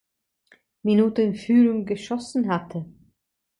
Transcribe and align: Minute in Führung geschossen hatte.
Minute 0.83 1.21
in 1.21 1.35
Führung 1.35 1.85
geschossen 1.85 2.49
hatte. 2.51 2.87